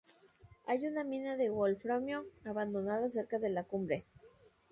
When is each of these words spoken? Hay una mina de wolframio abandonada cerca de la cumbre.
Hay 0.65 0.79
una 0.87 1.03
mina 1.03 1.35
de 1.37 1.51
wolframio 1.51 2.25
abandonada 2.45 3.07
cerca 3.11 3.37
de 3.37 3.51
la 3.51 3.65
cumbre. 3.65 4.03